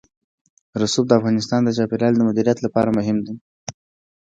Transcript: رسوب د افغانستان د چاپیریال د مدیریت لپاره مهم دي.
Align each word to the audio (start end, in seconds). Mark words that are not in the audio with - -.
رسوب 0.81 1.05
د 1.07 1.11
افغانستان 1.19 1.61
د 1.63 1.69
چاپیریال 1.77 2.13
د 2.15 2.21
مدیریت 2.29 2.57
لپاره 2.65 2.95
مهم 2.97 3.17
دي. 3.25 3.35